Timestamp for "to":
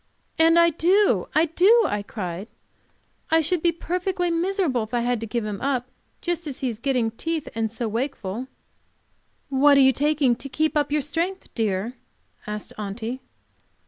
5.19-5.27, 10.37-10.49